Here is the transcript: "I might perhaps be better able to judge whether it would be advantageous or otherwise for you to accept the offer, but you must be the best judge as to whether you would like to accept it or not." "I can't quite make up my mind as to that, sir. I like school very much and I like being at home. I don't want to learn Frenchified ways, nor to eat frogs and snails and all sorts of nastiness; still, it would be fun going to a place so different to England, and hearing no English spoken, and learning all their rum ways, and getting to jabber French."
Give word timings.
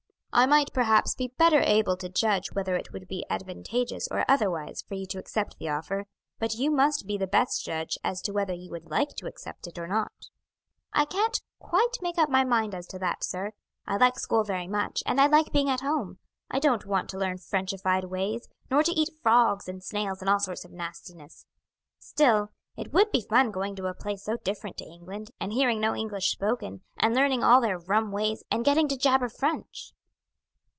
"I 0.33 0.45
might 0.45 0.71
perhaps 0.71 1.13
be 1.13 1.33
better 1.37 1.59
able 1.59 1.97
to 1.97 2.07
judge 2.07 2.53
whether 2.53 2.77
it 2.77 2.93
would 2.93 3.09
be 3.09 3.25
advantageous 3.29 4.07
or 4.09 4.23
otherwise 4.29 4.81
for 4.81 4.93
you 4.95 5.05
to 5.07 5.19
accept 5.19 5.57
the 5.59 5.67
offer, 5.67 6.07
but 6.39 6.55
you 6.55 6.71
must 6.71 7.05
be 7.05 7.17
the 7.17 7.27
best 7.27 7.65
judge 7.65 7.97
as 8.01 8.21
to 8.21 8.31
whether 8.31 8.53
you 8.53 8.71
would 8.71 8.89
like 8.89 9.09
to 9.17 9.27
accept 9.27 9.67
it 9.67 9.77
or 9.77 9.87
not." 9.87 10.29
"I 10.93 11.03
can't 11.03 11.37
quite 11.59 11.97
make 12.01 12.17
up 12.17 12.29
my 12.29 12.45
mind 12.45 12.73
as 12.73 12.87
to 12.87 12.99
that, 12.99 13.25
sir. 13.25 13.51
I 13.85 13.97
like 13.97 14.17
school 14.17 14.45
very 14.45 14.69
much 14.69 15.03
and 15.05 15.19
I 15.19 15.27
like 15.27 15.51
being 15.51 15.69
at 15.69 15.81
home. 15.81 16.19
I 16.49 16.59
don't 16.59 16.85
want 16.85 17.09
to 17.09 17.17
learn 17.17 17.37
Frenchified 17.37 18.05
ways, 18.05 18.47
nor 18.69 18.83
to 18.83 18.91
eat 18.93 19.09
frogs 19.21 19.67
and 19.67 19.83
snails 19.83 20.21
and 20.21 20.29
all 20.29 20.39
sorts 20.39 20.63
of 20.63 20.71
nastiness; 20.71 21.45
still, 21.99 22.53
it 22.77 22.93
would 22.93 23.11
be 23.11 23.19
fun 23.29 23.51
going 23.51 23.75
to 23.75 23.87
a 23.87 23.93
place 23.93 24.23
so 24.23 24.37
different 24.37 24.77
to 24.77 24.85
England, 24.85 25.31
and 25.41 25.51
hearing 25.51 25.81
no 25.81 25.93
English 25.93 26.31
spoken, 26.31 26.83
and 26.95 27.13
learning 27.13 27.43
all 27.43 27.59
their 27.59 27.77
rum 27.79 28.13
ways, 28.13 28.45
and 28.49 28.63
getting 28.63 28.87
to 28.87 28.97
jabber 28.97 29.27
French." 29.27 29.91